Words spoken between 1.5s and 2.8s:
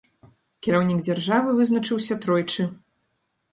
вызначыўся тройчы.